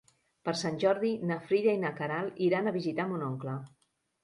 [0.47, 3.57] Per Sant Jordi na Frida i na Queralt iran a visitar mon oncle.